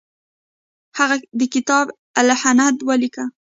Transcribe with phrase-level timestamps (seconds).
[0.97, 1.85] هغه د کتاب
[2.21, 3.25] الهند ولیکه.